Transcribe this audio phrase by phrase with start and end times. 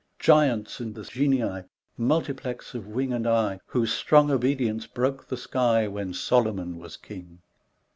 [0.17, 1.65] Giants and the Genii,
[1.95, 7.43] Multiplex of wing and eye, Whose strong obedience broke the sky When Solomon was king.